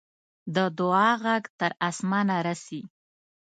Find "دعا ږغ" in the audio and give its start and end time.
0.79-1.43